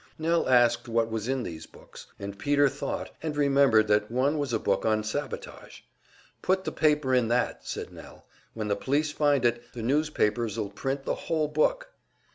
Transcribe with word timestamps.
Nell 0.17 0.49
asked 0.49 0.87
what 0.87 1.11
was 1.11 1.27
in 1.27 1.43
these 1.43 1.67
books, 1.67 2.07
and 2.17 2.39
Peter 2.39 2.67
thought, 2.67 3.11
and 3.21 3.37
remembered 3.37 3.87
that 3.89 4.09
one 4.09 4.39
was 4.39 4.51
a 4.51 4.57
book 4.57 4.83
on 4.83 5.03
sabotage. 5.03 5.81
"Put 6.41 6.63
the 6.63 6.71
paper 6.71 7.13
in 7.13 7.27
that," 7.27 7.67
said 7.67 7.93
Nell. 7.93 8.25
"When 8.55 8.67
the 8.67 8.75
police 8.75 9.11
find 9.11 9.45
it, 9.45 9.61
the 9.73 9.83
newspapers'll 9.83 10.69
print 10.71 11.05
the 11.05 11.13
whole 11.13 11.47
book." 11.47 11.91